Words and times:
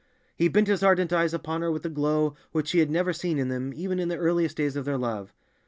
He 0.35 0.47
bent 0.47 0.65
his 0.65 0.81
ardent 0.81 1.13
eyes 1.13 1.31
upon 1.31 1.61
her 1.61 1.71
with 1.71 1.85
a 1.85 1.89
glow 1.89 2.35
which 2.53 2.69
she 2.69 2.79
had 2.79 2.89
never 2.89 3.13
seen 3.13 3.37
in 3.37 3.49
them 3.49 3.71
even 3.75 3.99
in 3.99 4.07
the 4.09 4.17
earliest 4.17 4.57
days 4.57 4.75
of 4.75 4.85
their 4.85 4.97
love. 4.97 5.31